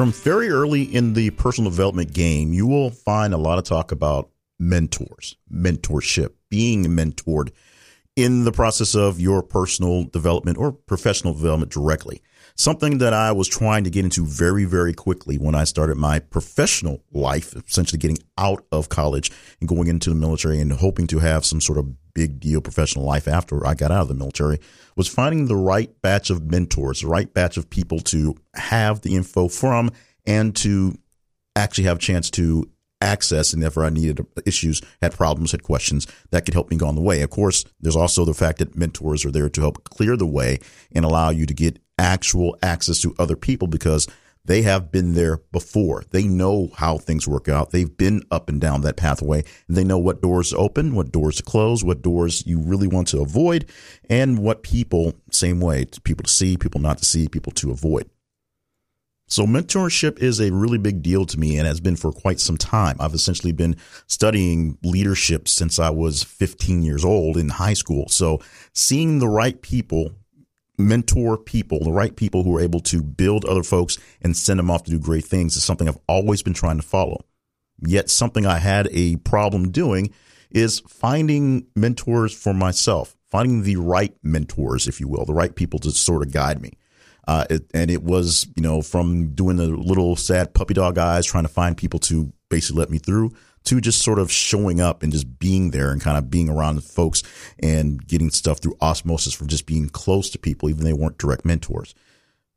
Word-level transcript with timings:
From 0.00 0.12
very 0.12 0.48
early 0.48 0.84
in 0.84 1.12
the 1.12 1.28
personal 1.28 1.70
development 1.70 2.14
game, 2.14 2.54
you 2.54 2.66
will 2.66 2.88
find 2.88 3.34
a 3.34 3.36
lot 3.36 3.58
of 3.58 3.64
talk 3.64 3.92
about 3.92 4.30
mentors, 4.58 5.36
mentorship, 5.52 6.30
being 6.48 6.86
mentored 6.86 7.50
in 8.16 8.44
the 8.44 8.50
process 8.50 8.94
of 8.94 9.20
your 9.20 9.42
personal 9.42 10.04
development 10.04 10.56
or 10.56 10.72
professional 10.72 11.34
development 11.34 11.70
directly. 11.70 12.22
Something 12.60 12.98
that 12.98 13.14
I 13.14 13.32
was 13.32 13.48
trying 13.48 13.84
to 13.84 13.90
get 13.90 14.04
into 14.04 14.26
very, 14.26 14.66
very 14.66 14.92
quickly 14.92 15.38
when 15.38 15.54
I 15.54 15.64
started 15.64 15.96
my 15.96 16.18
professional 16.18 17.02
life, 17.10 17.56
essentially 17.56 17.98
getting 17.98 18.18
out 18.36 18.66
of 18.70 18.90
college 18.90 19.30
and 19.60 19.66
going 19.66 19.88
into 19.88 20.10
the 20.10 20.14
military 20.14 20.60
and 20.60 20.70
hoping 20.70 21.06
to 21.06 21.20
have 21.20 21.46
some 21.46 21.62
sort 21.62 21.78
of 21.78 22.12
big 22.12 22.38
deal 22.38 22.60
professional 22.60 23.06
life 23.06 23.26
after 23.26 23.66
I 23.66 23.72
got 23.72 23.90
out 23.90 24.02
of 24.02 24.08
the 24.08 24.14
military, 24.14 24.58
was 24.94 25.08
finding 25.08 25.46
the 25.46 25.56
right 25.56 25.90
batch 26.02 26.28
of 26.28 26.50
mentors, 26.50 27.00
the 27.00 27.06
right 27.06 27.32
batch 27.32 27.56
of 27.56 27.70
people 27.70 27.98
to 28.00 28.36
have 28.52 29.00
the 29.00 29.16
info 29.16 29.48
from 29.48 29.90
and 30.26 30.54
to 30.56 30.98
actually 31.56 31.84
have 31.84 31.96
a 31.96 32.00
chance 32.00 32.28
to 32.32 32.70
access 33.00 33.54
and 33.54 33.64
if 33.64 33.78
I 33.78 33.88
needed 33.88 34.26
issues, 34.44 34.82
had 35.00 35.14
problems, 35.14 35.52
had 35.52 35.62
questions 35.62 36.06
that 36.30 36.44
could 36.44 36.52
help 36.52 36.70
me 36.70 36.76
go 36.76 36.86
on 36.86 36.94
the 36.94 37.00
way. 37.00 37.22
Of 37.22 37.30
course, 37.30 37.64
there's 37.80 37.96
also 37.96 38.26
the 38.26 38.34
fact 38.34 38.58
that 38.58 38.76
mentors 38.76 39.24
are 39.24 39.30
there 39.30 39.48
to 39.48 39.60
help 39.62 39.84
clear 39.84 40.14
the 40.16 40.26
way 40.26 40.58
and 40.92 41.06
allow 41.06 41.30
you 41.30 41.46
to 41.46 41.54
get 41.54 41.78
actual 42.00 42.56
access 42.62 43.00
to 43.02 43.14
other 43.18 43.36
people 43.36 43.68
because 43.68 44.08
they 44.44 44.62
have 44.62 44.90
been 44.90 45.14
there 45.14 45.38
before. 45.52 46.02
They 46.10 46.24
know 46.24 46.70
how 46.74 46.98
things 46.98 47.28
work 47.28 47.48
out. 47.48 47.70
They've 47.70 47.96
been 47.96 48.22
up 48.30 48.48
and 48.48 48.60
down 48.60 48.80
that 48.80 48.96
pathway. 48.96 49.44
They 49.68 49.84
know 49.84 49.98
what 49.98 50.22
doors 50.22 50.54
open, 50.54 50.94
what 50.94 51.12
doors 51.12 51.36
to 51.36 51.42
close, 51.42 51.84
what 51.84 52.02
doors 52.02 52.46
you 52.46 52.58
really 52.58 52.88
want 52.88 53.08
to 53.08 53.20
avoid, 53.20 53.70
and 54.08 54.38
what 54.38 54.62
people, 54.62 55.14
same 55.30 55.60
way, 55.60 55.84
people 56.04 56.24
to 56.24 56.32
see, 56.32 56.56
people 56.56 56.80
not 56.80 56.98
to 56.98 57.04
see, 57.04 57.28
people 57.28 57.52
to 57.52 57.70
avoid. 57.70 58.08
So 59.28 59.46
mentorship 59.46 60.18
is 60.18 60.40
a 60.40 60.50
really 60.50 60.78
big 60.78 61.02
deal 61.02 61.24
to 61.26 61.38
me 61.38 61.56
and 61.56 61.64
has 61.64 61.80
been 61.80 61.94
for 61.94 62.10
quite 62.10 62.40
some 62.40 62.56
time. 62.56 62.96
I've 62.98 63.14
essentially 63.14 63.52
been 63.52 63.76
studying 64.08 64.76
leadership 64.82 65.46
since 65.46 65.78
I 65.78 65.90
was 65.90 66.24
15 66.24 66.82
years 66.82 67.04
old 67.04 67.36
in 67.36 67.48
high 67.50 67.74
school. 67.74 68.08
So 68.08 68.40
seeing 68.74 69.20
the 69.20 69.28
right 69.28 69.62
people 69.62 70.10
mentor 70.80 71.38
people, 71.38 71.80
the 71.84 71.92
right 71.92 72.14
people 72.14 72.42
who 72.42 72.56
are 72.56 72.60
able 72.60 72.80
to 72.80 73.02
build 73.02 73.44
other 73.44 73.62
folks 73.62 73.98
and 74.22 74.36
send 74.36 74.58
them 74.58 74.70
off 74.70 74.84
to 74.84 74.90
do 74.90 74.98
great 74.98 75.24
things 75.24 75.56
is 75.56 75.64
something 75.64 75.88
I've 75.88 75.98
always 76.06 76.42
been 76.42 76.54
trying 76.54 76.78
to 76.78 76.86
follow. 76.86 77.24
Yet 77.78 78.10
something 78.10 78.46
I 78.46 78.58
had 78.58 78.88
a 78.92 79.16
problem 79.16 79.70
doing 79.70 80.12
is 80.50 80.80
finding 80.88 81.66
mentors 81.76 82.34
for 82.34 82.52
myself, 82.52 83.16
finding 83.30 83.62
the 83.62 83.76
right 83.76 84.14
mentors, 84.22 84.88
if 84.88 85.00
you 85.00 85.08
will, 85.08 85.24
the 85.24 85.34
right 85.34 85.54
people 85.54 85.78
to 85.80 85.90
sort 85.90 86.22
of 86.22 86.32
guide 86.32 86.60
me. 86.60 86.72
Uh, 87.26 87.44
it, 87.48 87.70
and 87.72 87.90
it 87.90 88.02
was, 88.02 88.48
you 88.56 88.62
know, 88.62 88.82
from 88.82 89.28
doing 89.34 89.56
the 89.56 89.68
little 89.68 90.16
sad 90.16 90.52
puppy 90.52 90.74
dog 90.74 90.98
eyes, 90.98 91.26
trying 91.26 91.44
to 91.44 91.48
find 91.48 91.76
people 91.76 92.00
to 92.00 92.32
basically 92.48 92.80
let 92.80 92.90
me 92.90 92.98
through 92.98 93.32
to 93.64 93.80
just 93.80 94.02
sort 94.02 94.18
of 94.18 94.32
showing 94.32 94.80
up 94.80 95.02
and 95.02 95.12
just 95.12 95.38
being 95.38 95.70
there 95.70 95.90
and 95.90 96.00
kind 96.00 96.16
of 96.16 96.30
being 96.30 96.48
around 96.48 96.82
folks 96.82 97.22
and 97.58 98.06
getting 98.06 98.30
stuff 98.30 98.58
through 98.60 98.76
osmosis 98.80 99.34
from 99.34 99.48
just 99.48 99.66
being 99.66 99.88
close 99.88 100.30
to 100.30 100.38
people, 100.38 100.68
even 100.68 100.84
they 100.84 100.92
weren't 100.92 101.18
direct 101.18 101.44
mentors. 101.44 101.94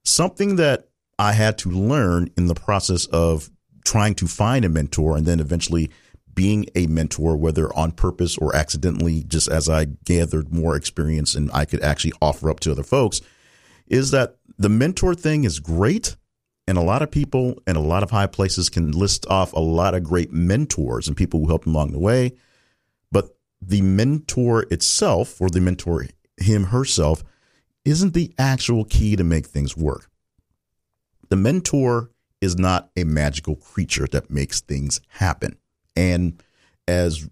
Something 0.04 0.56
that 0.58 0.88
I 1.20 1.34
had 1.34 1.58
to 1.60 1.70
learn 1.70 2.30
in 2.38 2.48
the 2.48 2.56
process 2.56 3.06
of 3.08 3.50
trying 3.86 4.16
to 4.16 4.28
find 4.28 4.66
a 4.66 4.70
mentor 4.70 5.18
and 5.18 5.26
then 5.26 5.40
eventually 5.40 5.92
being 6.34 6.66
a 6.74 6.88
mentor, 6.88 7.38
whether 7.38 7.74
on 7.76 7.92
purpose 7.92 8.38
or 8.38 8.56
accidentally, 8.56 9.24
just 9.24 9.48
as 9.48 9.70
I 9.70 9.86
gathered 9.86 10.54
more 10.54 10.76
experience 10.76 11.36
and 11.36 11.52
I 11.54 11.66
could 11.66 11.84
actually 11.84 12.14
offer 12.22 12.50
up 12.50 12.60
to 12.62 12.72
other 12.72 12.84
folks, 12.84 13.22
is 13.88 14.12
that 14.12 14.38
the 14.58 14.70
mentor 14.70 15.14
thing 15.14 15.44
is 15.44 15.60
great 15.60 16.16
and 16.74 16.80
a 16.80 16.82
lot 16.82 17.04
of 17.04 17.12
people 17.12 17.62
in 17.68 17.76
a 17.76 17.80
lot 17.80 18.02
of 18.02 18.10
high 18.10 18.26
places 18.26 18.68
can 18.68 18.94
list 18.94 19.28
off 19.28 19.54
a 19.54 19.60
lot 19.60 19.94
of 19.94 20.04
great 20.04 20.34
mentors 20.34 21.08
and 21.08 21.16
people 21.16 21.40
who 21.40 21.48
helped 21.48 21.66
them 21.66 21.76
along 21.76 21.92
the 21.92 22.00
way. 22.00 22.32
But 23.12 23.38
the 23.62 23.84
mentor 23.84 24.64
itself, 24.72 25.40
or 25.40 25.52
the 25.52 25.62
mentor 25.62 26.08
him 26.38 26.64
herself, 26.64 27.24
isn't 27.86 28.16
the 28.16 28.34
actual 28.40 28.86
key 28.86 29.16
to 29.16 29.24
make 29.24 29.46
things 29.46 29.78
work. 29.78 30.10
The 31.30 31.36
mentor 31.36 32.10
is 32.42 32.58
not 32.58 32.90
a 32.98 33.04
magical 33.04 33.56
creature 33.56 34.08
that 34.08 34.32
makes 34.32 34.60
things 34.60 35.00
happen. 35.10 35.60
And 35.96 36.42
as 36.88 37.30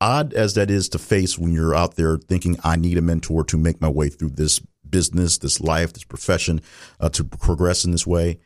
odd 0.00 0.32
as 0.34 0.54
that 0.54 0.70
is 0.70 0.88
to 0.90 1.00
face 1.00 1.36
when 1.36 1.52
you're 1.52 1.74
out 1.74 1.96
there 1.96 2.16
thinking, 2.16 2.60
I 2.62 2.76
need 2.76 2.96
a 2.96 3.02
mentor 3.02 3.42
to 3.42 3.58
make 3.58 3.80
my 3.80 3.88
way 3.88 4.08
through 4.08 4.30
this 4.30 4.60
business, 4.88 5.38
this 5.38 5.60
life, 5.60 5.94
this 5.94 6.04
profession, 6.04 6.60
uh, 7.00 7.08
to 7.08 7.24
progress 7.24 7.84
in 7.84 7.90
this 7.90 8.06
way, 8.06 8.38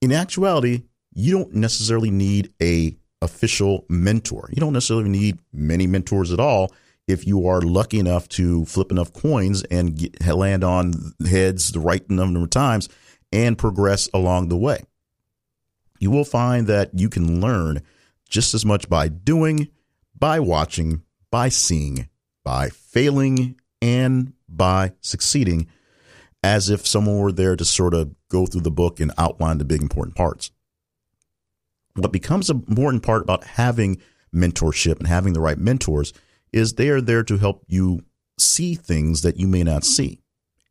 in 0.00 0.12
actuality, 0.12 0.84
you 1.12 1.32
don't 1.32 1.54
necessarily 1.54 2.10
need 2.10 2.52
a 2.62 2.96
official 3.22 3.84
mentor. 3.88 4.48
You 4.52 4.60
don't 4.60 4.72
necessarily 4.72 5.10
need 5.10 5.38
many 5.52 5.86
mentors 5.86 6.32
at 6.32 6.40
all 6.40 6.72
if 7.06 7.26
you 7.26 7.46
are 7.46 7.60
lucky 7.60 7.98
enough 7.98 8.28
to 8.28 8.64
flip 8.64 8.90
enough 8.90 9.12
coins 9.12 9.62
and 9.64 9.96
get, 9.96 10.24
land 10.26 10.64
on 10.64 10.94
heads 11.28 11.72
the 11.72 11.80
right 11.80 12.08
number 12.08 12.42
of 12.42 12.50
times 12.50 12.88
and 13.32 13.58
progress 13.58 14.08
along 14.14 14.48
the 14.48 14.56
way. 14.56 14.82
You 15.98 16.10
will 16.10 16.24
find 16.24 16.66
that 16.68 16.90
you 16.94 17.08
can 17.08 17.40
learn 17.40 17.82
just 18.28 18.54
as 18.54 18.64
much 18.64 18.88
by 18.88 19.08
doing, 19.08 19.68
by 20.18 20.40
watching, 20.40 21.02
by 21.30 21.50
seeing, 21.50 22.08
by 22.44 22.70
failing, 22.70 23.60
and 23.82 24.32
by 24.48 24.92
succeeding 25.00 25.66
as 26.42 26.70
if 26.70 26.86
someone 26.86 27.18
were 27.18 27.32
there 27.32 27.56
to 27.56 27.64
sort 27.64 27.94
of 27.94 28.14
go 28.28 28.46
through 28.46 28.62
the 28.62 28.70
book 28.70 29.00
and 29.00 29.12
outline 29.18 29.58
the 29.58 29.64
big 29.64 29.82
important 29.82 30.16
parts. 30.16 30.50
What 31.94 32.12
becomes 32.12 32.48
an 32.48 32.64
important 32.68 33.02
part 33.02 33.22
about 33.22 33.44
having 33.44 34.00
mentorship 34.34 34.98
and 34.98 35.06
having 35.06 35.32
the 35.32 35.40
right 35.40 35.58
mentors 35.58 36.12
is 36.52 36.74
they 36.74 36.88
are 36.88 37.00
there 37.00 37.22
to 37.24 37.36
help 37.36 37.64
you 37.68 38.00
see 38.38 38.74
things 38.74 39.22
that 39.22 39.36
you 39.36 39.46
may 39.46 39.62
not 39.62 39.84
see. 39.84 40.20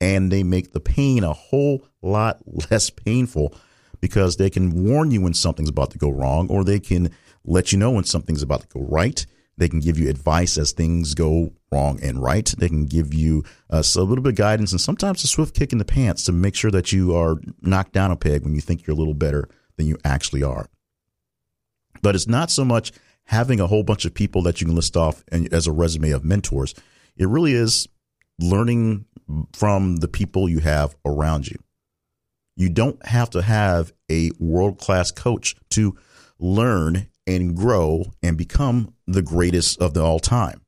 And 0.02 0.32
they 0.32 0.44
make 0.44 0.72
the 0.72 0.80
pain 0.80 1.24
a 1.24 1.34
whole 1.34 1.86
lot 2.02 2.40
less 2.72 2.90
painful 2.90 3.54
because 4.02 4.38
they 4.38 4.50
can 4.50 4.86
warn 4.86 5.12
you 5.12 5.22
when 5.22 5.34
something's 5.34 5.70
about 5.70 5.92
to 5.92 5.98
go 5.98 6.10
wrong 6.10 6.48
or 6.50 6.64
they 6.64 6.80
can 6.80 7.12
let 7.44 7.72
you 7.72 7.78
know 7.78 7.92
when 7.92 8.06
something's 8.06 8.42
about 8.42 8.62
to 8.62 8.68
go 8.68 8.82
right. 8.82 9.26
They 9.60 9.68
can 9.68 9.82
give 9.82 10.00
you 10.00 10.10
advice 10.10 10.58
as 10.58 10.72
things 10.72 11.14
go 11.14 11.52
wrong 11.70 12.00
and 12.02 12.24
right. 12.24 12.46
They 12.58 12.70
can 12.70 12.86
give 12.86 13.14
you 13.14 13.44
uh, 13.70 13.84
a 13.96 14.02
little 14.02 14.24
bit 14.24 14.32
of 14.32 14.38
guidance 14.38 14.72
and 14.72 14.80
sometimes 14.80 15.22
a 15.24 15.28
swift 15.28 15.54
kick 15.54 15.74
in 15.74 15.78
the 15.78 15.86
pants 15.86 16.24
to 16.24 16.32
make 16.32 16.56
sure 16.56 16.72
that 16.72 16.94
you 16.94 17.14
are 17.14 17.36
knocked 17.62 17.92
down 17.92 18.10
a 18.10 18.16
peg 18.16 18.44
when 18.44 18.56
you 18.56 18.62
think 18.62 18.88
you're 18.88 18.96
a 18.96 18.98
little 18.98 19.14
better 19.14 19.50
than 19.76 19.86
you 19.86 19.98
actually 20.06 20.44
are. 20.44 20.68
But 22.02 22.16
it's 22.16 22.28
not 22.28 22.50
so 22.50 22.64
much 22.64 22.94
having 23.26 23.60
a 23.60 23.68
whole 23.68 23.84
bunch 23.84 24.06
of 24.06 24.14
people 24.14 24.42
that 24.44 24.62
you 24.62 24.68
can 24.68 24.76
list 24.78 24.96
off 24.96 25.26
as 25.52 25.68
a 25.68 25.74
resume 25.74 26.12
of 26.12 26.24
mentors. 26.24 26.74
It 27.18 27.28
really 27.28 27.54
is 27.54 27.86
learning 28.40 29.06
from 29.52 29.98
the 29.98 30.08
people 30.08 30.48
you 30.48 30.60
have 30.60 30.96
around 31.06 31.50
you. 31.50 31.60
You 32.56 32.70
don't 32.70 33.06
have 33.06 33.30
to 33.32 33.42
have 33.42 33.92
a 34.10 34.32
world 34.40 34.80
class 34.80 35.12
coach 35.12 35.58
to 35.72 35.98
learn 36.40 37.09
and 37.36 37.56
grow 37.56 38.06
and 38.24 38.38
become 38.38 38.94
the 39.08 39.22
greatest 39.22 39.80
of 39.82 39.94
the 39.94 40.02
all 40.02 40.20
time. 40.20 40.62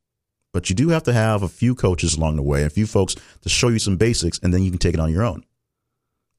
But 0.54 0.70
you 0.70 0.76
do 0.76 0.90
have 0.90 1.04
to 1.04 1.14
have 1.14 1.44
a 1.44 1.48
few 1.48 1.76
coaches 1.76 2.16
along 2.16 2.36
the 2.36 2.42
way, 2.42 2.64
a 2.64 2.70
few 2.70 2.86
folks 2.86 3.16
to 3.42 3.50
show 3.50 3.70
you 3.70 3.80
some 3.80 3.98
basics, 3.98 4.40
and 4.44 4.54
then 4.54 4.64
you 4.64 4.70
can 4.70 4.80
take 4.80 4.94
it 4.94 5.00
on 5.00 5.12
your 5.12 5.24
own. 5.24 5.44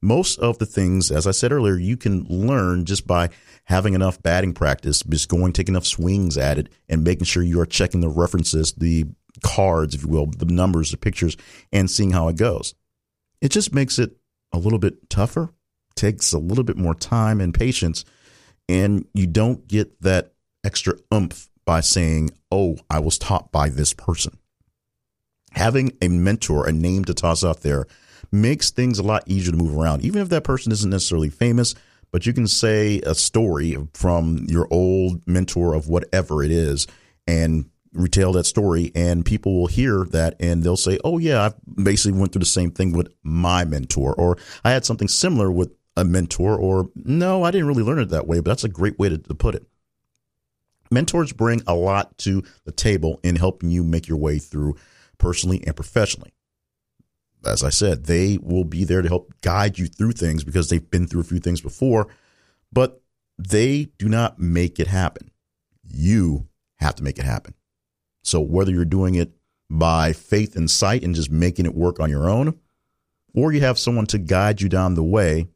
Most 0.02 0.38
of 0.40 0.58
the 0.58 0.66
things, 0.66 1.10
as 1.10 1.26
I 1.26 1.30
said 1.30 1.52
earlier, 1.52 1.76
you 1.76 1.96
can 1.96 2.24
learn 2.24 2.84
just 2.84 3.06
by 3.06 3.30
having 3.64 3.94
enough 3.94 4.22
batting 4.22 4.52
practice, 4.52 5.02
just 5.02 5.28
going, 5.28 5.52
taking 5.52 5.74
enough 5.74 5.86
swings 5.86 6.36
at 6.36 6.58
it, 6.58 6.68
and 6.88 7.04
making 7.04 7.24
sure 7.24 7.42
you 7.42 7.60
are 7.60 7.66
checking 7.66 8.00
the 8.00 8.08
references, 8.08 8.72
the 8.72 9.06
cards, 9.42 9.94
if 9.94 10.02
you 10.02 10.08
will, 10.08 10.26
the 10.26 10.44
numbers, 10.44 10.90
the 10.90 10.96
pictures, 10.96 11.36
and 11.72 11.90
seeing 11.90 12.10
how 12.10 12.28
it 12.28 12.36
goes. 12.36 12.74
It 13.40 13.50
just 13.50 13.72
makes 13.72 13.98
it 13.98 14.16
a 14.52 14.58
little 14.58 14.78
bit 14.78 15.08
tougher, 15.08 15.54
takes 15.94 16.32
a 16.32 16.38
little 16.38 16.64
bit 16.64 16.76
more 16.76 16.94
time 16.94 17.40
and 17.40 17.54
patience, 17.54 18.04
and 18.72 19.06
you 19.12 19.26
don't 19.26 19.68
get 19.68 20.00
that 20.00 20.32
extra 20.64 20.94
oomph 21.12 21.50
by 21.66 21.80
saying, 21.80 22.30
Oh, 22.50 22.78
I 22.88 23.00
was 23.00 23.18
taught 23.18 23.52
by 23.52 23.68
this 23.68 23.92
person. 23.92 24.38
Having 25.52 25.92
a 26.00 26.08
mentor, 26.08 26.66
a 26.66 26.72
name 26.72 27.04
to 27.04 27.12
toss 27.12 27.44
out 27.44 27.60
there, 27.60 27.86
makes 28.32 28.70
things 28.70 28.98
a 28.98 29.02
lot 29.02 29.24
easier 29.26 29.52
to 29.52 29.58
move 29.58 29.76
around. 29.76 30.02
Even 30.04 30.22
if 30.22 30.30
that 30.30 30.44
person 30.44 30.72
isn't 30.72 30.88
necessarily 30.88 31.28
famous, 31.28 31.74
but 32.10 32.24
you 32.24 32.32
can 32.32 32.46
say 32.46 33.00
a 33.00 33.14
story 33.14 33.76
from 33.92 34.46
your 34.48 34.66
old 34.70 35.26
mentor 35.26 35.74
of 35.74 35.88
whatever 35.88 36.42
it 36.42 36.50
is 36.50 36.86
and 37.26 37.68
retell 37.92 38.32
that 38.32 38.46
story 38.46 38.90
and 38.94 39.26
people 39.26 39.60
will 39.60 39.66
hear 39.66 40.04
that 40.04 40.34
and 40.40 40.62
they'll 40.62 40.78
say, 40.78 40.98
Oh 41.04 41.18
yeah, 41.18 41.42
I 41.42 41.82
basically 41.82 42.18
went 42.18 42.32
through 42.32 42.40
the 42.40 42.46
same 42.46 42.70
thing 42.70 42.92
with 42.92 43.12
my 43.22 43.66
mentor 43.66 44.14
or 44.14 44.38
I 44.64 44.70
had 44.70 44.86
something 44.86 45.08
similar 45.08 45.50
with 45.50 45.72
a 45.96 46.04
mentor 46.04 46.56
or 46.56 46.90
no, 46.94 47.42
I 47.42 47.50
didn't 47.50 47.68
really 47.68 47.82
learn 47.82 47.98
it 47.98 48.08
that 48.10 48.26
way, 48.26 48.38
but 48.38 48.50
that's 48.50 48.64
a 48.64 48.68
great 48.68 48.98
way 48.98 49.08
to, 49.08 49.18
to 49.18 49.34
put 49.34 49.54
it. 49.54 49.66
Mentors 50.90 51.32
bring 51.32 51.62
a 51.66 51.74
lot 51.74 52.16
to 52.18 52.42
the 52.64 52.72
table 52.72 53.18
in 53.22 53.36
helping 53.36 53.70
you 53.70 53.82
make 53.82 54.08
your 54.08 54.18
way 54.18 54.38
through 54.38 54.76
personally 55.18 55.62
and 55.66 55.74
professionally. 55.74 56.32
As 57.44 57.64
I 57.64 57.70
said, 57.70 58.04
they 58.04 58.38
will 58.40 58.64
be 58.64 58.84
there 58.84 59.02
to 59.02 59.08
help 59.08 59.32
guide 59.40 59.78
you 59.78 59.86
through 59.86 60.12
things 60.12 60.44
because 60.44 60.68
they've 60.68 60.90
been 60.90 61.06
through 61.06 61.22
a 61.22 61.24
few 61.24 61.40
things 61.40 61.60
before, 61.60 62.08
but 62.72 63.00
they 63.38 63.88
do 63.98 64.08
not 64.08 64.38
make 64.38 64.78
it 64.78 64.86
happen. 64.86 65.30
You 65.82 66.48
have 66.76 66.94
to 66.96 67.02
make 67.02 67.18
it 67.18 67.24
happen. 67.24 67.54
So 68.22 68.40
whether 68.40 68.70
you're 68.70 68.84
doing 68.84 69.14
it 69.14 69.32
by 69.68 70.12
faith 70.12 70.54
and 70.54 70.70
sight 70.70 71.02
and 71.02 71.14
just 71.14 71.30
making 71.30 71.66
it 71.66 71.74
work 71.74 71.98
on 71.98 72.10
your 72.10 72.28
own, 72.28 72.58
or 73.34 73.52
you 73.52 73.60
have 73.60 73.78
someone 73.78 74.06
to 74.06 74.18
guide 74.18 74.60
you 74.60 74.68
down 74.68 74.94
the 74.94 75.02
way, 75.02 75.48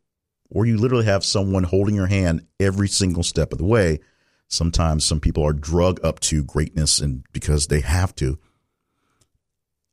or 0.50 0.66
you 0.66 0.76
literally 0.76 1.04
have 1.04 1.24
someone 1.24 1.64
holding 1.64 1.94
your 1.94 2.06
hand 2.06 2.46
every 2.60 2.88
single 2.88 3.22
step 3.22 3.52
of 3.52 3.58
the 3.58 3.64
way. 3.64 4.00
Sometimes 4.48 5.04
some 5.04 5.20
people 5.20 5.44
are 5.44 5.52
drug 5.52 6.04
up 6.04 6.20
to 6.20 6.44
greatness 6.44 7.00
and 7.00 7.24
because 7.32 7.66
they 7.66 7.80
have 7.80 8.14
to. 8.16 8.38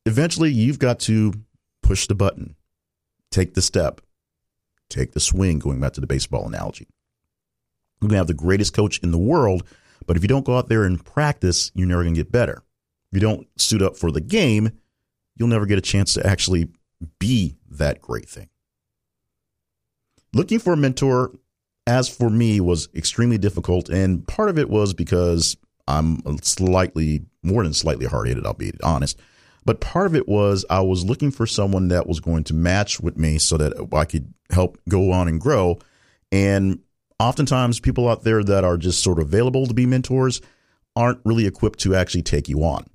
Eventually, 0.06 0.52
you've 0.52 0.80
got 0.80 1.00
to 1.02 1.34
push 1.82 2.08
the 2.08 2.16
button, 2.16 2.56
take 3.32 3.54
the 3.54 3.62
step, 3.62 4.02
take 4.90 5.14
the 5.14 5.20
swing, 5.20 5.60
going 5.60 5.80
back 5.80 5.94
to 5.94 6.02
the 6.02 6.08
baseball 6.08 6.48
analogy. 6.48 6.88
You 8.02 8.10
can 8.10 8.18
have 8.18 8.28
the 8.28 8.34
greatest 8.34 8.74
coach 8.74 9.00
in 9.00 9.12
the 9.12 9.18
world, 9.18 9.64
but 10.06 10.18
if 10.18 10.24
you 10.24 10.28
don't 10.28 10.46
go 10.46 10.58
out 10.58 10.68
there 10.68 10.84
and 10.84 11.04
practice, 11.04 11.72
you're 11.74 11.88
never 11.88 12.04
going 12.04 12.16
to 12.16 12.20
get 12.20 12.32
better. 12.32 12.64
If 13.12 13.22
you 13.22 13.22
don't 13.22 13.48
suit 13.60 13.82
up 13.82 13.96
for 13.96 14.12
the 14.12 14.22
game, 14.22 14.72
you'll 15.36 15.48
never 15.48 15.66
get 15.66 15.78
a 15.78 15.82
chance 15.82 16.14
to 16.16 16.28
actually 16.28 16.70
be 17.20 17.56
that 17.70 18.02
great 18.02 18.28
thing. 18.28 18.50
Looking 20.34 20.60
for 20.60 20.74
a 20.74 20.78
mentor, 20.78 21.32
as 21.86 22.10
for 22.10 22.30
me, 22.30 22.60
was 22.60 22.90
extremely 22.96 23.38
difficult. 23.38 23.90
And 23.90 24.28
part 24.28 24.50
of 24.50 24.58
it 24.58 24.70
was 24.70 24.94
because 24.94 25.58
I'm 25.88 26.22
slightly, 26.42 27.26
more 27.44 27.64
than 27.64 27.74
slightly 27.74 28.06
hard 28.06 28.28
headed, 28.28 28.46
I'll 28.46 28.54
be 28.54 28.74
honest. 28.84 29.20
But 29.66 29.80
part 29.80 30.08
of 30.08 30.16
it 30.16 30.28
was 30.28 30.66
I 30.70 30.82
was 30.82 31.06
looking 31.06 31.32
for 31.32 31.46
someone 31.46 31.88
that 31.90 32.08
was 32.08 32.20
going 32.20 32.44
to 32.46 32.54
match 32.54 33.00
with 33.00 33.18
me 33.18 33.38
so 33.38 33.58
that 33.58 33.90
I 33.94 34.06
could 34.06 34.34
help 34.50 34.78
go 34.90 35.12
on 35.12 35.28
and 35.28 35.40
grow. 35.40 35.80
And 36.32 36.80
oftentimes, 37.20 37.80
people 37.80 38.10
out 38.10 38.24
there 38.24 38.44
that 38.44 38.64
are 38.64 38.78
just 38.78 39.04
sort 39.04 39.20
of 39.20 39.28
available 39.28 39.68
to 39.68 39.74
be 39.74 39.86
mentors 39.86 40.42
aren't 40.96 41.20
really 41.24 41.46
equipped 41.48 41.80
to 41.80 41.96
actually 41.96 42.24
take 42.24 42.50
you 42.50 42.64
on. 42.64 42.86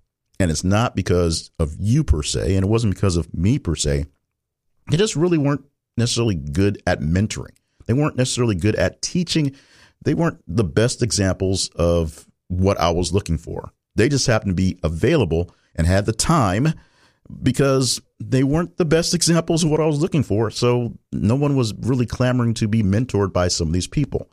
And 0.40 0.50
it's 0.50 0.64
not 0.64 0.94
because 0.94 1.50
of 1.58 1.74
you 1.78 2.04
per 2.04 2.22
se, 2.22 2.54
and 2.54 2.64
it 2.64 2.68
wasn't 2.68 2.94
because 2.94 3.16
of 3.16 3.32
me 3.34 3.58
per 3.58 3.74
se. 3.74 4.06
They 4.90 4.96
just 4.96 5.16
really 5.16 5.38
weren't 5.38 5.64
necessarily 5.98 6.36
good 6.36 6.82
at 6.86 7.00
mentoring. 7.00 7.56
They 7.86 7.94
weren't 7.94 8.16
necessarily 8.16 8.54
good 8.54 8.76
at 8.76 9.02
teaching. 9.02 9.54
They 10.04 10.14
weren't 10.14 10.42
the 10.46 10.64
best 10.64 11.02
examples 11.02 11.68
of 11.76 12.26
what 12.48 12.78
I 12.78 12.90
was 12.90 13.12
looking 13.12 13.38
for. 13.38 13.72
They 13.94 14.08
just 14.08 14.26
happened 14.26 14.52
to 14.52 14.54
be 14.54 14.78
available 14.82 15.54
and 15.74 15.86
had 15.86 16.06
the 16.06 16.12
time 16.12 16.74
because 17.42 18.00
they 18.20 18.42
weren't 18.42 18.76
the 18.76 18.84
best 18.84 19.14
examples 19.14 19.64
of 19.64 19.70
what 19.70 19.80
I 19.80 19.86
was 19.86 20.00
looking 20.00 20.22
for. 20.22 20.50
So 20.50 20.94
no 21.12 21.34
one 21.34 21.56
was 21.56 21.74
really 21.74 22.06
clamoring 22.06 22.54
to 22.54 22.68
be 22.68 22.82
mentored 22.82 23.32
by 23.32 23.48
some 23.48 23.68
of 23.68 23.74
these 23.74 23.86
people. 23.86 24.30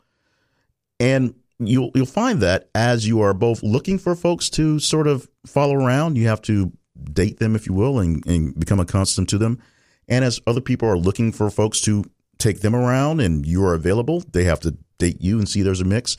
And 0.98 1.34
you'll 1.58 1.90
you'll 1.94 2.06
find 2.06 2.40
that 2.40 2.68
as 2.74 3.06
you 3.06 3.20
are 3.20 3.34
both 3.34 3.62
looking 3.62 3.98
for 3.98 4.14
folks 4.14 4.50
to 4.50 4.78
sort 4.78 5.06
of 5.06 5.28
follow 5.46 5.74
around, 5.74 6.16
you 6.16 6.26
have 6.28 6.42
to 6.42 6.72
date 7.12 7.38
them, 7.38 7.54
if 7.54 7.66
you 7.66 7.74
will, 7.74 7.98
and, 7.98 8.24
and 8.26 8.58
become 8.58 8.80
accustomed 8.80 9.28
to 9.28 9.38
them. 9.38 9.60
And 10.08 10.24
as 10.24 10.40
other 10.46 10.60
people 10.60 10.88
are 10.88 10.98
looking 10.98 11.32
for 11.32 11.50
folks 11.50 11.80
to 11.82 12.04
take 12.38 12.60
them 12.60 12.76
around 12.76 13.20
and 13.20 13.46
you 13.46 13.64
are 13.64 13.74
available, 13.74 14.22
they 14.32 14.44
have 14.44 14.60
to 14.60 14.76
date 14.98 15.20
you 15.20 15.38
and 15.38 15.48
see 15.48 15.62
there's 15.62 15.80
a 15.80 15.84
mix. 15.84 16.16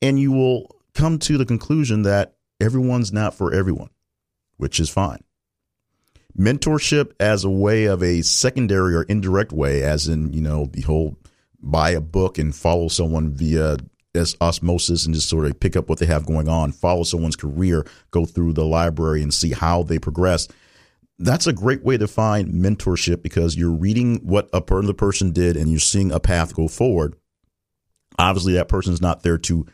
And 0.00 0.18
you 0.18 0.32
will 0.32 0.76
come 0.94 1.18
to 1.20 1.36
the 1.36 1.44
conclusion 1.44 2.02
that 2.02 2.36
everyone's 2.60 3.12
not 3.12 3.34
for 3.34 3.52
everyone, 3.52 3.90
which 4.56 4.80
is 4.80 4.88
fine. 4.88 5.22
Mentorship 6.38 7.12
as 7.18 7.44
a 7.44 7.50
way 7.50 7.86
of 7.86 8.02
a 8.02 8.22
secondary 8.22 8.94
or 8.94 9.02
indirect 9.02 9.52
way, 9.52 9.82
as 9.82 10.06
in, 10.06 10.32
you 10.32 10.40
know, 10.40 10.66
the 10.66 10.82
whole 10.82 11.16
buy 11.60 11.90
a 11.90 12.00
book 12.00 12.38
and 12.38 12.54
follow 12.54 12.88
someone 12.88 13.32
via 13.32 13.76
as 14.14 14.36
osmosis 14.40 15.04
and 15.04 15.14
just 15.14 15.28
sort 15.28 15.46
of 15.46 15.58
pick 15.58 15.76
up 15.76 15.88
what 15.88 15.98
they 15.98 16.06
have 16.06 16.26
going 16.26 16.48
on, 16.48 16.72
follow 16.72 17.02
someone's 17.02 17.36
career, 17.36 17.84
go 18.10 18.24
through 18.24 18.52
the 18.52 18.64
library 18.64 19.22
and 19.22 19.34
see 19.34 19.52
how 19.52 19.82
they 19.82 19.98
progress 19.98 20.48
that's 21.18 21.46
a 21.46 21.52
great 21.52 21.82
way 21.82 21.96
to 21.96 22.06
find 22.06 22.48
mentorship 22.48 23.22
because 23.22 23.56
you're 23.56 23.70
reading 23.70 24.16
what 24.22 24.48
a 24.52 24.60
the 24.60 24.94
person 24.94 25.32
did 25.32 25.56
and 25.56 25.70
you're 25.70 25.80
seeing 25.80 26.12
a 26.12 26.20
path 26.20 26.54
go 26.54 26.68
forward. 26.68 27.16
Obviously, 28.18 28.52
that 28.54 28.68
person 28.68 28.92
is 28.92 29.00
not 29.00 29.22
there 29.22 29.38
to 29.38 29.66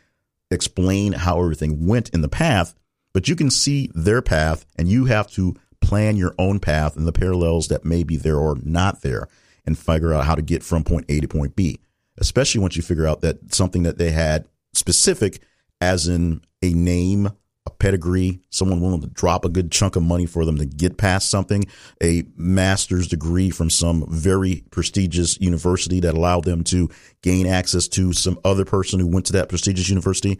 explain 0.51 1.13
how 1.13 1.41
everything 1.41 1.85
went 1.85 2.09
in 2.09 2.21
the 2.21 2.29
path, 2.29 2.75
but 3.13 3.27
you 3.27 3.35
can 3.35 3.49
see 3.49 3.89
their 3.93 4.21
path 4.21 4.65
and 4.77 4.87
you 4.87 5.05
have 5.05 5.27
to 5.31 5.55
plan 5.81 6.17
your 6.17 6.33
own 6.39 6.59
path 6.59 6.95
and 6.95 7.07
the 7.07 7.11
parallels 7.11 7.67
that 7.67 7.85
may 7.85 8.03
be 8.03 8.17
there 8.17 8.37
or 8.37 8.57
not 8.63 9.01
there 9.01 9.27
and 9.65 9.77
figure 9.77 10.13
out 10.13 10.25
how 10.25 10.35
to 10.35 10.41
get 10.41 10.63
from 10.63 10.83
point 10.83 11.05
A 11.09 11.19
to 11.19 11.27
point 11.27 11.55
B, 11.55 11.79
especially 12.17 12.61
once 12.61 12.75
you 12.75 12.81
figure 12.81 13.07
out 13.07 13.21
that 13.21 13.53
something 13.53 13.83
that 13.83 13.97
they 13.97 14.11
had 14.11 14.47
specific, 14.73 15.41
as 15.79 16.07
in 16.07 16.41
a 16.61 16.73
name, 16.73 17.31
pedigree, 17.79 18.41
someone 18.49 18.81
willing 18.81 19.01
to 19.01 19.07
drop 19.07 19.45
a 19.45 19.49
good 19.49 19.71
chunk 19.71 19.95
of 19.95 20.03
money 20.03 20.25
for 20.25 20.45
them 20.45 20.57
to 20.57 20.65
get 20.65 20.97
past 20.97 21.29
something, 21.29 21.65
a 22.01 22.23
master's 22.35 23.07
degree 23.07 23.49
from 23.49 23.69
some 23.69 24.05
very 24.09 24.63
prestigious 24.71 25.39
university 25.39 25.99
that 25.99 26.15
allowed 26.15 26.43
them 26.43 26.63
to 26.63 26.89
gain 27.21 27.47
access 27.47 27.87
to 27.87 28.13
some 28.13 28.39
other 28.43 28.65
person 28.65 28.99
who 28.99 29.07
went 29.07 29.25
to 29.25 29.33
that 29.33 29.49
prestigious 29.49 29.89
university. 29.89 30.39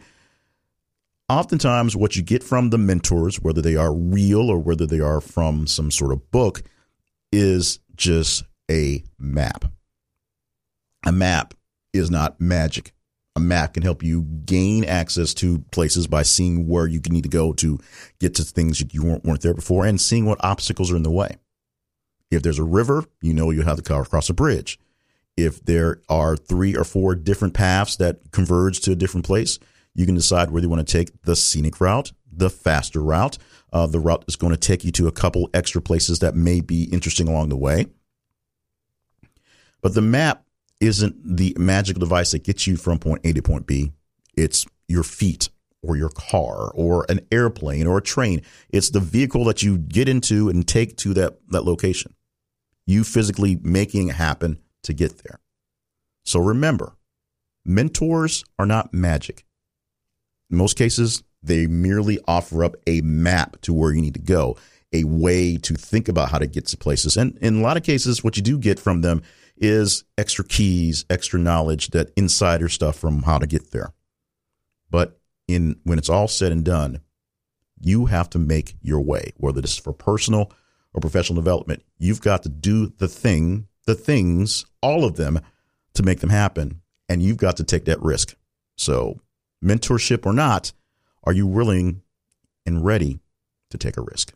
Oftentimes, 1.28 1.96
what 1.96 2.16
you 2.16 2.22
get 2.22 2.44
from 2.44 2.70
the 2.70 2.78
mentors, 2.78 3.40
whether 3.40 3.60
they 3.60 3.76
are 3.76 3.92
real 3.92 4.48
or 4.48 4.58
whether 4.58 4.86
they 4.86 5.00
are 5.00 5.20
from 5.20 5.66
some 5.66 5.90
sort 5.90 6.12
of 6.12 6.30
book, 6.30 6.62
is 7.32 7.80
just 7.96 8.44
a 8.70 9.02
map. 9.18 9.64
A 11.04 11.12
map 11.12 11.54
is 11.92 12.10
not 12.10 12.40
magic 12.40 12.92
a 13.36 13.40
map 13.40 13.74
can 13.74 13.82
help 13.82 14.02
you 14.02 14.22
gain 14.22 14.84
access 14.84 15.34
to 15.34 15.58
places 15.70 16.06
by 16.06 16.22
seeing 16.22 16.66
where 16.66 16.86
you 16.86 17.00
need 17.10 17.22
to 17.22 17.28
go 17.28 17.52
to 17.52 17.78
get 18.18 18.34
to 18.34 18.42
things 18.42 18.78
that 18.78 18.94
you 18.94 19.04
weren't, 19.04 19.24
weren't 19.24 19.42
there 19.42 19.54
before 19.54 19.84
and 19.84 20.00
seeing 20.00 20.24
what 20.24 20.42
obstacles 20.42 20.90
are 20.90 20.96
in 20.96 21.02
the 21.02 21.10
way. 21.10 21.36
If 22.30 22.42
there's 22.42 22.58
a 22.58 22.64
river, 22.64 23.04
you 23.20 23.34
know 23.34 23.50
you 23.50 23.62
have 23.62 23.80
to 23.80 24.04
cross 24.04 24.30
a 24.30 24.34
bridge. 24.34 24.80
If 25.36 25.62
there 25.64 26.00
are 26.08 26.34
three 26.34 26.74
or 26.74 26.82
four 26.82 27.14
different 27.14 27.52
paths 27.52 27.96
that 27.96 28.32
converge 28.32 28.80
to 28.80 28.92
a 28.92 28.96
different 28.96 29.26
place, 29.26 29.58
you 29.94 30.06
can 30.06 30.14
decide 30.14 30.50
whether 30.50 30.64
you 30.64 30.70
want 30.70 30.86
to 30.86 30.92
take 30.92 31.22
the 31.22 31.36
scenic 31.36 31.78
route, 31.78 32.12
the 32.32 32.48
faster 32.48 33.00
route, 33.00 33.36
uh, 33.70 33.86
the 33.86 34.00
route 34.00 34.22
that's 34.22 34.36
going 34.36 34.52
to 34.52 34.58
take 34.58 34.82
you 34.82 34.92
to 34.92 35.08
a 35.08 35.12
couple 35.12 35.50
extra 35.52 35.82
places 35.82 36.20
that 36.20 36.34
may 36.34 36.62
be 36.62 36.84
interesting 36.84 37.28
along 37.28 37.50
the 37.50 37.56
way. 37.56 37.86
But 39.82 39.94
the 39.94 40.02
map 40.02 40.45
isn't 40.80 41.36
the 41.36 41.54
magical 41.58 42.00
device 42.00 42.32
that 42.32 42.44
gets 42.44 42.66
you 42.66 42.76
from 42.76 42.98
point 42.98 43.22
A 43.24 43.32
to 43.32 43.42
point 43.42 43.66
B. 43.66 43.92
It's 44.36 44.66
your 44.88 45.02
feet 45.02 45.48
or 45.82 45.96
your 45.96 46.10
car 46.10 46.70
or 46.74 47.06
an 47.08 47.20
airplane 47.30 47.86
or 47.86 47.98
a 47.98 48.02
train. 48.02 48.42
It's 48.70 48.90
the 48.90 49.00
vehicle 49.00 49.44
that 49.44 49.62
you 49.62 49.78
get 49.78 50.08
into 50.08 50.48
and 50.48 50.66
take 50.66 50.96
to 50.98 51.14
that, 51.14 51.38
that 51.48 51.64
location. 51.64 52.14
You 52.86 53.04
physically 53.04 53.58
making 53.62 54.08
it 54.08 54.16
happen 54.16 54.58
to 54.82 54.92
get 54.92 55.18
there. 55.24 55.40
So 56.24 56.40
remember, 56.40 56.96
mentors 57.64 58.44
are 58.58 58.66
not 58.66 58.92
magic. 58.92 59.44
In 60.50 60.58
most 60.58 60.76
cases, 60.76 61.22
they 61.42 61.66
merely 61.66 62.18
offer 62.26 62.64
up 62.64 62.76
a 62.86 63.00
map 63.00 63.60
to 63.62 63.72
where 63.72 63.92
you 63.92 64.00
need 64.00 64.14
to 64.14 64.20
go, 64.20 64.56
a 64.92 65.04
way 65.04 65.56
to 65.58 65.74
think 65.74 66.08
about 66.08 66.30
how 66.30 66.38
to 66.38 66.46
get 66.46 66.66
to 66.66 66.76
places. 66.76 67.16
And 67.16 67.36
in 67.38 67.58
a 67.58 67.62
lot 67.62 67.76
of 67.76 67.82
cases, 67.82 68.22
what 68.22 68.36
you 68.36 68.42
do 68.42 68.58
get 68.58 68.78
from 68.78 69.00
them 69.00 69.22
is 69.56 70.04
extra 70.18 70.44
keys, 70.44 71.04
extra 71.08 71.38
knowledge, 71.38 71.88
that 71.88 72.12
insider 72.16 72.68
stuff 72.68 72.96
from 72.96 73.22
how 73.22 73.38
to 73.38 73.46
get 73.46 73.72
there. 73.72 73.92
But 74.90 75.18
in 75.48 75.76
when 75.84 75.98
it's 75.98 76.08
all 76.08 76.28
said 76.28 76.52
and 76.52 76.64
done, 76.64 77.00
you 77.80 78.06
have 78.06 78.30
to 78.30 78.38
make 78.38 78.76
your 78.80 79.00
way, 79.00 79.32
whether 79.36 79.60
this 79.60 79.72
is 79.72 79.78
for 79.78 79.92
personal 79.92 80.52
or 80.94 81.00
professional 81.00 81.36
development. 81.36 81.82
You've 81.98 82.22
got 82.22 82.42
to 82.44 82.48
do 82.48 82.92
the 82.98 83.08
thing, 83.08 83.68
the 83.86 83.94
things, 83.94 84.64
all 84.80 85.04
of 85.04 85.16
them 85.16 85.40
to 85.94 86.02
make 86.02 86.20
them 86.20 86.30
happen. 86.30 86.80
And 87.08 87.22
you've 87.22 87.36
got 87.36 87.56
to 87.58 87.64
take 87.64 87.84
that 87.84 88.02
risk. 88.02 88.34
So, 88.76 89.20
mentorship 89.64 90.26
or 90.26 90.32
not, 90.32 90.72
are 91.24 91.32
you 91.32 91.46
willing 91.46 92.02
and 92.64 92.84
ready 92.84 93.20
to 93.70 93.78
take 93.78 93.96
a 93.96 94.02
risk? 94.02 94.32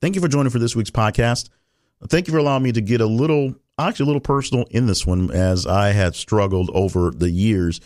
Thank 0.00 0.14
you 0.14 0.20
for 0.20 0.28
joining 0.28 0.50
for 0.50 0.58
this 0.58 0.76
week's 0.76 0.90
podcast. 0.90 1.50
Thank 2.08 2.28
you 2.28 2.32
for 2.32 2.38
allowing 2.38 2.62
me 2.62 2.72
to 2.72 2.80
get 2.80 3.00
a 3.00 3.06
little, 3.06 3.54
actually, 3.78 4.04
a 4.04 4.06
little 4.06 4.20
personal 4.20 4.64
in 4.70 4.86
this 4.86 5.04
one, 5.06 5.30
as 5.30 5.66
I 5.66 5.90
had 5.90 6.14
struggled 6.14 6.70
over 6.72 7.10
the 7.10 7.30
years 7.30 7.80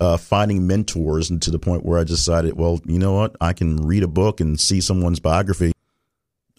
uh, 0.00 0.16
finding 0.16 0.66
mentors, 0.66 1.30
and 1.30 1.42
to 1.42 1.50
the 1.50 1.58
point 1.58 1.84
where 1.84 1.98
I 1.98 2.04
decided, 2.04 2.56
well, 2.56 2.80
you 2.86 2.98
know 2.98 3.14
what, 3.14 3.36
I 3.40 3.52
can 3.52 3.76
read 3.76 4.02
a 4.02 4.08
book 4.08 4.40
and 4.40 4.58
see 4.58 4.80
someone's 4.80 5.20
biography. 5.20 5.72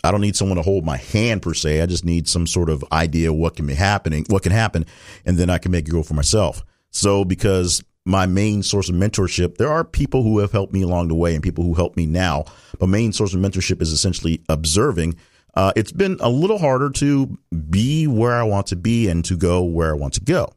I 0.04 0.12
don't 0.12 0.22
need 0.22 0.36
someone 0.36 0.58
to 0.58 0.62
hold 0.62 0.86
my 0.86 0.98
hand 0.98 1.42
per 1.42 1.54
se. 1.54 1.82
I 1.82 1.86
just 1.86 2.06
need 2.06 2.28
some 2.28 2.48
sort 2.48 2.70
of 2.70 2.84
idea 2.92 3.34
what 3.34 3.56
can 3.56 3.66
be 3.66 3.76
happening, 3.76 4.26
what 4.30 4.44
can 4.44 4.52
happen, 4.52 4.86
and 5.26 5.38
then 5.38 5.50
I 5.50 5.58
can 5.58 5.72
make 5.72 5.88
it 5.88 5.92
go 5.92 6.04
for 6.04 6.14
myself. 6.14 6.64
So, 6.92 7.26
because 7.26 7.84
my 8.06 8.26
main 8.26 8.64
source 8.64 8.90
of 8.90 8.96
mentorship, 8.96 9.58
there 9.58 9.70
are 9.70 9.84
people 9.84 10.24
who 10.24 10.40
have 10.40 10.52
helped 10.52 10.74
me 10.74 10.82
along 10.82 11.10
the 11.10 11.16
way 11.16 11.34
and 11.34 11.44
people 11.44 11.64
who 11.64 11.74
help 11.74 11.96
me 11.96 12.06
now. 12.06 12.46
But 12.80 12.88
main 12.88 13.14
source 13.14 13.34
of 13.34 13.40
mentorship 13.40 13.82
is 13.82 13.92
essentially 13.92 14.42
observing. 14.50 15.16
Uh, 15.54 15.74
it's 15.76 15.92
been 15.92 16.18
a 16.20 16.30
little 16.30 16.58
harder 16.58 16.90
to 16.90 17.38
be 17.70 18.08
where 18.08 18.34
I 18.34 18.44
want 18.44 18.68
to 18.68 18.76
be 18.76 19.08
and 19.08 19.24
to 19.26 19.36
go 19.36 19.64
where 19.64 19.92
I 19.92 19.98
want 19.98 20.14
to 20.16 20.22
go. 20.22 20.54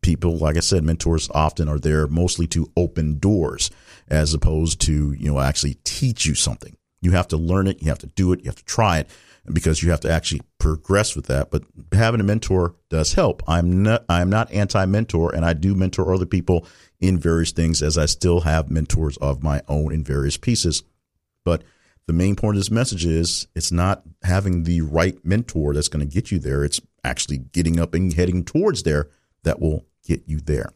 People, 0.00 0.36
like 0.36 0.56
I 0.56 0.60
said, 0.60 0.84
mentors 0.84 1.28
often 1.34 1.68
are 1.68 1.78
there 1.78 2.06
mostly 2.06 2.46
to 2.48 2.70
open 2.76 3.18
doors 3.18 3.70
as 4.08 4.32
opposed 4.32 4.80
to, 4.82 5.12
you 5.12 5.30
know, 5.30 5.40
actually 5.40 5.74
teach 5.84 6.24
you 6.24 6.34
something. 6.34 6.76
You 7.00 7.12
have 7.12 7.28
to 7.28 7.36
learn 7.36 7.66
it, 7.66 7.82
you 7.82 7.88
have 7.88 7.98
to 7.98 8.06
do 8.06 8.32
it, 8.32 8.40
you 8.40 8.46
have 8.46 8.56
to 8.56 8.64
try 8.64 8.98
it 8.98 9.10
because 9.52 9.82
you 9.82 9.90
have 9.90 10.00
to 10.00 10.10
actually 10.10 10.42
progress 10.58 11.16
with 11.16 11.26
that. 11.26 11.50
But 11.50 11.64
having 11.92 12.20
a 12.20 12.24
mentor 12.24 12.74
does 12.88 13.14
help. 13.14 13.42
I'm 13.48 13.82
not 13.82 14.04
I'm 14.08 14.30
not 14.30 14.52
anti-mentor 14.52 15.34
and 15.34 15.44
I 15.44 15.52
do 15.52 15.74
mentor 15.74 16.12
other 16.12 16.26
people 16.26 16.66
in 17.00 17.18
various 17.18 17.52
things 17.52 17.82
as 17.82 17.96
I 17.96 18.06
still 18.06 18.40
have 18.40 18.70
mentors 18.70 19.16
of 19.18 19.42
my 19.42 19.62
own 19.68 19.92
in 19.92 20.04
various 20.04 20.36
pieces. 20.36 20.82
But 21.44 21.62
the 22.06 22.12
main 22.12 22.36
point 22.36 22.56
of 22.56 22.60
this 22.60 22.70
message 22.70 23.04
is 23.04 23.46
it's 23.54 23.70
not 23.70 24.02
having 24.22 24.64
the 24.64 24.80
right 24.80 25.22
mentor 25.24 25.74
that's 25.74 25.88
going 25.88 26.06
to 26.06 26.12
get 26.12 26.30
you 26.30 26.38
there. 26.38 26.64
It's 26.64 26.80
actually 27.04 27.38
getting 27.38 27.78
up 27.78 27.94
and 27.94 28.12
heading 28.12 28.44
towards 28.44 28.82
there 28.82 29.10
that 29.44 29.60
will 29.60 29.84
get 30.04 30.22
you 30.26 30.40
there. 30.40 30.70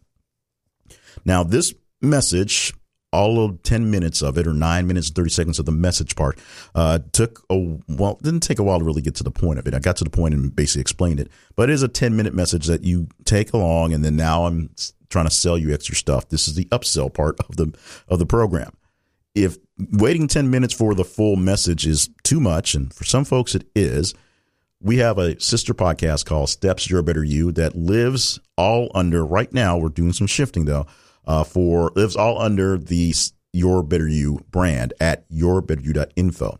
Now, 1.25 1.43
this 1.43 1.75
message 2.01 2.75
all 3.13 3.45
of 3.45 3.63
10 3.63 3.91
minutes 3.91 4.23
of 4.23 4.39
it 4.39 4.47
or 4.47 4.55
9 4.55 4.87
minutes 4.87 5.09
and 5.09 5.17
30 5.17 5.31
seconds 5.31 5.59
of 5.59 5.67
the 5.67 5.73
message 5.73 6.17
part 6.17 6.39
uh, 6.75 6.99
took 7.13 7.45
a 7.51 7.79
well 7.89 8.19
didn't 8.23 8.41
take 8.41 8.59
a 8.59 8.63
while 8.63 8.79
to 8.79 8.85
really 8.85 9.03
get 9.03 9.15
to 9.17 9.25
the 9.25 9.31
point 9.31 9.59
of 9.59 9.67
it. 9.67 9.75
I 9.75 9.79
got 9.79 9.97
to 9.97 10.05
the 10.05 10.11
point 10.11 10.35
and 10.35 10.55
basically 10.55 10.81
explained 10.81 11.21
it. 11.21 11.31
But 11.55 11.71
it 11.71 11.75
is 11.75 11.83
a 11.83 11.89
10 11.89 12.17
minute 12.17 12.35
message 12.35 12.67
that 12.67 12.85
you 12.85 13.09
take 13.25 13.53
along 13.53 13.93
and 13.93 14.05
then 14.05 14.17
now 14.17 14.47
i'm 14.47 14.71
trying 15.11 15.27
to 15.27 15.31
sell 15.31 15.59
you 15.59 15.73
extra 15.73 15.95
stuff. 15.95 16.29
This 16.31 16.49
is 16.49 16.55
the 16.55 16.65
upsell 16.67 17.13
part 17.13 17.39
of 17.41 17.57
the 17.57 17.73
of 18.09 18.19
the 18.19 18.27
program. 18.27 18.73
If 19.35 19.59
waiting 19.93 20.27
10 20.29 20.51
minutes 20.51 20.75
for 20.75 20.95
the 20.95 21.05
full 21.05 21.37
message 21.37 21.87
is 21.87 22.11
too 22.23 22.41
much 22.41 22.75
and 22.75 22.93
for 22.93 23.05
some 23.05 23.25
folks 23.25 23.55
it 23.55 23.67
is 23.75 24.15
we 24.81 24.99
have 24.99 25.17
a 25.19 25.41
sister 25.41 25.75
podcast 25.75 26.27
called 26.27 26.49
steps 26.49 26.91
your 26.91 27.03
better 27.03 27.25
you 27.25 27.53
that 27.53 27.75
lives 27.75 28.41
all 28.57 28.91
under 28.95 29.25
right 29.25 29.53
now 29.53 29.79
we're 29.79 29.89
doing 29.89 30.13
some 30.13 30.27
shifting 30.27 30.67
though 30.67 30.87
uh, 31.27 31.45
for 31.45 31.93
lives 31.95 32.17
all 32.17 32.41
under 32.41 32.77
the 32.79 33.15
Your 33.53 33.83
Better 33.83 34.09
You 34.09 34.45
brand 34.51 34.95
at 35.01 35.29
yourbetteryou.info. 35.31 36.59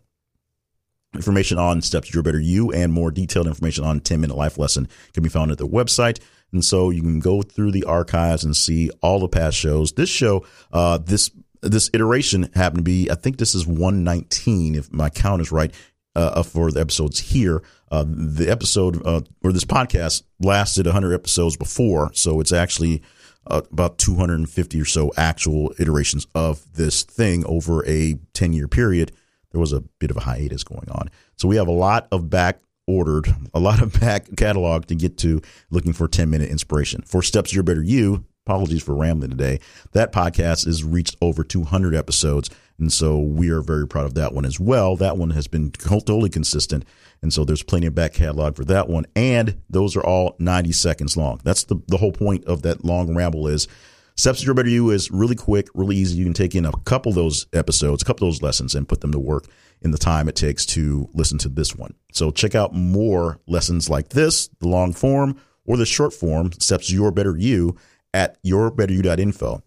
Information 1.15 1.59
on 1.59 1.81
Steps 1.81 2.09
to 2.09 2.13
Your 2.15 2.23
Better 2.23 2.39
You 2.39 2.71
and 2.71 2.91
more 2.91 3.11
detailed 3.11 3.47
information 3.47 3.83
on 3.83 3.99
10 3.99 4.21
Minute 4.21 4.35
Life 4.35 4.57
Lesson 4.57 4.87
can 5.13 5.21
be 5.21 5.29
found 5.29 5.51
at 5.51 5.59
the 5.59 5.67
website. 5.67 6.19
And 6.51 6.65
so 6.65 6.89
you 6.89 7.01
can 7.01 7.19
go 7.19 7.41
through 7.41 7.71
the 7.71 7.83
archives 7.83 8.43
and 8.43 8.55
see 8.55 8.89
all 9.01 9.19
the 9.19 9.27
past 9.27 9.57
shows. 9.57 9.93
This 9.93 10.09
show, 10.09 10.45
uh, 10.71 10.97
this 10.99 11.31
this 11.61 11.89
iteration 11.93 12.49
happened 12.53 12.79
to 12.79 12.83
be, 12.83 13.09
I 13.09 13.15
think 13.15 13.37
this 13.37 13.55
is 13.55 13.65
119, 13.65 14.75
if 14.75 14.91
my 14.91 15.09
count 15.09 15.41
is 15.41 15.49
right, 15.49 15.73
uh, 16.15 16.43
for 16.43 16.71
the 16.71 16.81
episodes 16.81 17.19
here. 17.19 17.63
Uh, 17.91 18.05
the 18.07 18.49
episode 18.49 19.05
uh, 19.05 19.21
or 19.43 19.51
this 19.51 19.65
podcast 19.65 20.23
lasted 20.39 20.85
100 20.85 21.13
episodes 21.13 21.55
before, 21.55 22.11
so 22.13 22.39
it's 22.39 22.51
actually 22.51 23.01
uh, 23.47 23.61
about 23.71 23.97
250 23.97 24.81
or 24.81 24.85
so 24.85 25.11
actual 25.17 25.73
iterations 25.79 26.27
of 26.33 26.65
this 26.73 27.03
thing 27.03 27.45
over 27.45 27.85
a 27.85 28.17
10 28.33 28.53
year 28.53 28.67
period. 28.67 29.11
There 29.51 29.61
was 29.61 29.73
a 29.73 29.81
bit 29.99 30.11
of 30.11 30.17
a 30.17 30.21
hiatus 30.21 30.63
going 30.63 30.89
on. 30.89 31.09
So 31.37 31.47
we 31.47 31.57
have 31.57 31.67
a 31.67 31.71
lot 31.71 32.07
of 32.11 32.29
back 32.29 32.59
ordered, 32.87 33.27
a 33.53 33.59
lot 33.59 33.81
of 33.81 33.99
back 33.99 34.27
catalog 34.35 34.85
to 34.87 34.95
get 34.95 35.17
to 35.19 35.41
looking 35.69 35.93
for 35.93 36.07
10 36.07 36.29
minute 36.29 36.49
inspiration. 36.49 37.01
For 37.03 37.21
Steps 37.21 37.53
Your 37.53 37.63
Better 37.63 37.83
You, 37.83 38.25
apologies 38.45 38.83
for 38.83 38.93
rambling 38.93 39.31
today. 39.31 39.59
That 39.93 40.11
podcast 40.11 40.65
has 40.65 40.83
reached 40.83 41.15
over 41.21 41.43
200 41.43 41.95
episodes. 41.95 42.49
And 42.77 42.91
so 42.91 43.17
we 43.17 43.49
are 43.49 43.61
very 43.61 43.87
proud 43.87 44.05
of 44.05 44.15
that 44.15 44.33
one 44.33 44.45
as 44.45 44.59
well. 44.59 44.97
That 44.97 45.17
one 45.17 45.29
has 45.29 45.47
been 45.47 45.71
totally 45.71 46.29
consistent. 46.29 46.83
And 47.21 47.31
so 47.31 47.45
there's 47.45 47.63
plenty 47.63 47.87
of 47.87 47.95
back 47.95 48.13
catalog 48.13 48.55
for 48.55 48.65
that 48.65 48.89
one. 48.89 49.05
And 49.15 49.61
those 49.69 49.95
are 49.95 50.03
all 50.03 50.35
90 50.39 50.73
seconds 50.73 51.15
long. 51.15 51.39
That's 51.43 51.63
the, 51.63 51.81
the 51.87 51.97
whole 51.97 52.11
point 52.11 52.43
of 52.45 52.63
that 52.63 52.83
long 52.83 53.15
ramble 53.15 53.47
is 53.47 53.67
Steps 54.15 54.43
Your 54.43 54.53
Better 54.53 54.69
You 54.69 54.89
is 54.89 55.09
really 55.09 55.35
quick, 55.35 55.69
really 55.73 55.95
easy. 55.95 56.17
You 56.17 56.25
can 56.25 56.33
take 56.33 56.53
in 56.53 56.65
a 56.65 56.77
couple 56.79 57.11
of 57.11 57.15
those 57.15 57.47
episodes, 57.53 58.03
a 58.03 58.05
couple 58.05 58.27
of 58.27 58.33
those 58.33 58.41
lessons 58.41 58.75
and 58.75 58.87
put 58.87 58.99
them 58.99 59.13
to 59.13 59.19
work 59.19 59.45
in 59.81 59.91
the 59.91 59.97
time 59.97 60.27
it 60.27 60.35
takes 60.35 60.65
to 60.65 61.07
listen 61.13 61.37
to 61.39 61.49
this 61.49 61.75
one. 61.75 61.93
So 62.11 62.29
check 62.29 62.55
out 62.55 62.73
more 62.73 63.39
lessons 63.47 63.89
like 63.89 64.09
this, 64.09 64.49
the 64.59 64.67
long 64.67 64.91
form 64.91 65.39
or 65.65 65.77
the 65.77 65.85
short 65.85 66.13
form, 66.13 66.51
Steps 66.59 66.91
Your 66.91 67.11
Better 67.11 67.37
You 67.37 67.77
at 68.13 68.41
yourbetteryou.info. 68.43 69.61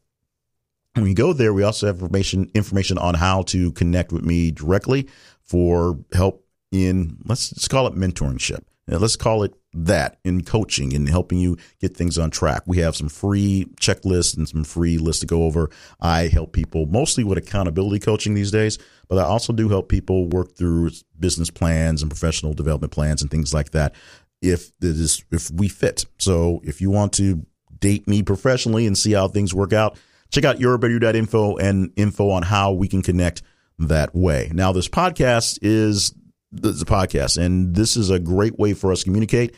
When 0.94 1.06
you 1.06 1.14
go 1.14 1.32
there, 1.32 1.52
we 1.52 1.62
also 1.62 1.86
have 1.86 1.96
information 1.96 2.50
information 2.54 2.96
on 2.96 3.14
how 3.14 3.42
to 3.42 3.72
connect 3.72 4.12
with 4.12 4.24
me 4.24 4.50
directly 4.50 5.08
for 5.42 5.98
help 6.12 6.46
in 6.72 7.18
let's, 7.26 7.52
let's 7.52 7.68
call 7.68 7.86
it 7.86 7.94
mentorship. 7.94 8.62
Now, 8.88 8.98
let's 8.98 9.16
call 9.16 9.42
it 9.42 9.52
that 9.74 10.18
in 10.24 10.44
coaching 10.44 10.94
and 10.94 11.08
helping 11.08 11.38
you 11.38 11.56
get 11.80 11.96
things 11.96 12.18
on 12.18 12.30
track. 12.30 12.62
We 12.66 12.78
have 12.78 12.94
some 12.94 13.08
free 13.08 13.66
checklists 13.80 14.36
and 14.36 14.48
some 14.48 14.62
free 14.62 14.96
lists 14.96 15.20
to 15.20 15.26
go 15.26 15.42
over. 15.42 15.70
I 16.00 16.28
help 16.28 16.52
people 16.52 16.86
mostly 16.86 17.24
with 17.24 17.36
accountability 17.36 17.98
coaching 17.98 18.34
these 18.34 18.52
days, 18.52 18.78
but 19.08 19.18
I 19.18 19.22
also 19.22 19.52
do 19.52 19.68
help 19.68 19.88
people 19.88 20.28
work 20.28 20.54
through 20.56 20.92
business 21.18 21.50
plans 21.50 22.00
and 22.00 22.10
professional 22.10 22.54
development 22.54 22.92
plans 22.92 23.22
and 23.22 23.30
things 23.30 23.52
like 23.52 23.72
that 23.72 23.94
if 24.40 24.70
this 24.78 25.24
if 25.32 25.50
we 25.50 25.68
fit. 25.68 26.06
So 26.18 26.60
if 26.62 26.80
you 26.80 26.90
want 26.90 27.12
to 27.14 27.44
date 27.80 28.06
me 28.09 28.23
professionally 28.23 28.87
and 28.87 28.97
see 28.97 29.12
how 29.12 29.28
things 29.28 29.54
work 29.54 29.73
out, 29.73 29.99
check 30.30 30.45
out 30.45 30.59
yourbetteryou.info 30.59 31.56
and 31.56 31.92
info 31.97 32.30
on 32.30 32.42
how 32.42 32.73
we 32.73 32.88
can 32.88 33.02
connect 33.02 33.42
that 33.78 34.14
way. 34.14 34.50
Now, 34.54 34.73
this 34.73 34.88
podcast 34.88 35.59
is 35.62 36.14
the 36.52 36.73
podcast, 36.73 37.38
and 37.38 37.75
this 37.75 37.97
is 37.97 38.11
a 38.11 38.18
great 38.18 38.59
way 38.59 38.73
for 38.75 38.92
us 38.92 39.00
to 39.00 39.04
communicate. 39.04 39.54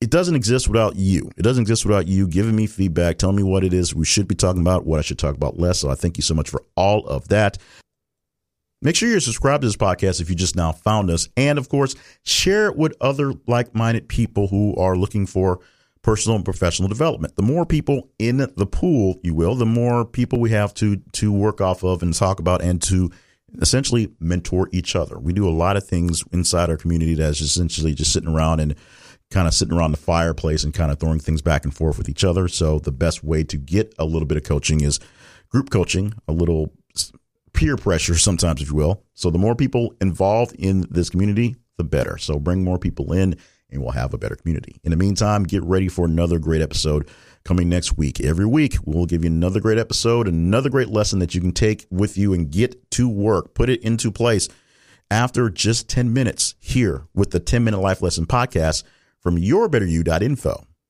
It 0.00 0.10
doesn't 0.10 0.34
exist 0.34 0.66
without 0.66 0.96
you. 0.96 1.30
It 1.36 1.42
doesn't 1.42 1.62
exist 1.62 1.84
without 1.84 2.08
you 2.08 2.26
giving 2.26 2.56
me 2.56 2.66
feedback, 2.66 3.18
telling 3.18 3.36
me 3.36 3.42
what 3.42 3.64
it 3.64 3.74
is 3.74 3.94
we 3.94 4.06
should 4.06 4.26
be 4.26 4.34
talking 4.34 4.62
about, 4.62 4.86
what 4.86 4.98
I 4.98 5.02
should 5.02 5.18
talk 5.18 5.34
about 5.34 5.58
less. 5.58 5.78
So 5.78 5.90
I 5.90 5.94
thank 5.94 6.16
you 6.16 6.22
so 6.22 6.34
much 6.34 6.48
for 6.48 6.64
all 6.74 7.06
of 7.06 7.28
that. 7.28 7.58
Make 8.82 8.96
sure 8.96 9.10
you're 9.10 9.20
subscribed 9.20 9.60
to 9.60 9.68
this 9.68 9.76
podcast 9.76 10.22
if 10.22 10.30
you 10.30 10.36
just 10.36 10.56
now 10.56 10.72
found 10.72 11.10
us. 11.10 11.28
And 11.36 11.58
of 11.58 11.68
course, 11.68 11.94
share 12.24 12.68
it 12.68 12.76
with 12.76 12.94
other 12.98 13.34
like 13.46 13.74
minded 13.74 14.08
people 14.08 14.48
who 14.48 14.74
are 14.76 14.96
looking 14.96 15.26
for 15.26 15.60
personal 16.02 16.36
and 16.36 16.44
professional 16.44 16.88
development. 16.88 17.36
The 17.36 17.42
more 17.42 17.66
people 17.66 18.10
in 18.18 18.38
the 18.38 18.66
pool, 18.66 19.20
you 19.22 19.34
will, 19.34 19.54
the 19.54 19.66
more 19.66 20.04
people 20.04 20.40
we 20.40 20.50
have 20.50 20.72
to 20.74 20.96
to 21.12 21.32
work 21.32 21.60
off 21.60 21.82
of 21.82 22.02
and 22.02 22.14
talk 22.14 22.40
about 22.40 22.62
and 22.62 22.80
to 22.82 23.10
essentially 23.60 24.12
mentor 24.20 24.68
each 24.72 24.94
other. 24.94 25.18
We 25.18 25.32
do 25.32 25.48
a 25.48 25.50
lot 25.50 25.76
of 25.76 25.86
things 25.86 26.22
inside 26.32 26.70
our 26.70 26.76
community 26.76 27.14
that's 27.14 27.40
essentially 27.40 27.94
just 27.94 28.12
sitting 28.12 28.30
around 28.30 28.60
and 28.60 28.74
kind 29.30 29.46
of 29.46 29.54
sitting 29.54 29.76
around 29.76 29.92
the 29.92 29.96
fireplace 29.96 30.64
and 30.64 30.74
kind 30.74 30.90
of 30.90 30.98
throwing 30.98 31.20
things 31.20 31.42
back 31.42 31.64
and 31.64 31.74
forth 31.74 31.98
with 31.98 32.08
each 32.08 32.24
other. 32.24 32.48
So 32.48 32.78
the 32.78 32.92
best 32.92 33.22
way 33.22 33.44
to 33.44 33.56
get 33.56 33.94
a 33.98 34.04
little 34.04 34.26
bit 34.26 34.36
of 34.38 34.44
coaching 34.44 34.80
is 34.80 34.98
group 35.48 35.70
coaching, 35.70 36.14
a 36.26 36.32
little 36.32 36.72
peer 37.52 37.76
pressure 37.76 38.14
sometimes, 38.18 38.62
if 38.62 38.70
you 38.70 38.76
will. 38.76 39.04
So 39.14 39.30
the 39.30 39.38
more 39.38 39.54
people 39.54 39.94
involved 40.00 40.54
in 40.56 40.86
this 40.90 41.10
community, 41.10 41.56
the 41.76 41.84
better. 41.84 42.18
So 42.18 42.38
bring 42.38 42.64
more 42.64 42.78
people 42.78 43.12
in 43.12 43.36
and 43.72 43.82
we'll 43.82 43.92
have 43.92 44.14
a 44.14 44.18
better 44.18 44.36
community. 44.36 44.80
In 44.84 44.90
the 44.90 44.96
meantime, 44.96 45.44
get 45.44 45.62
ready 45.62 45.88
for 45.88 46.04
another 46.04 46.38
great 46.38 46.60
episode 46.60 47.08
coming 47.44 47.68
next 47.68 47.96
week. 47.96 48.20
Every 48.20 48.46
week, 48.46 48.76
we'll 48.84 49.06
give 49.06 49.24
you 49.24 49.30
another 49.30 49.60
great 49.60 49.78
episode, 49.78 50.28
another 50.28 50.70
great 50.70 50.88
lesson 50.88 51.18
that 51.20 51.34
you 51.34 51.40
can 51.40 51.52
take 51.52 51.86
with 51.90 52.18
you 52.18 52.32
and 52.32 52.50
get 52.50 52.90
to 52.92 53.08
work, 53.08 53.54
put 53.54 53.70
it 53.70 53.82
into 53.82 54.10
place 54.10 54.48
after 55.10 55.50
just 55.50 55.88
10 55.88 56.12
minutes 56.12 56.54
here 56.58 57.06
with 57.14 57.30
the 57.30 57.40
10 57.40 57.64
Minute 57.64 57.80
Life 57.80 58.02
Lesson 58.02 58.26
podcast 58.26 58.84
from 59.20 59.36
yourbetteryou.info. 59.36 60.69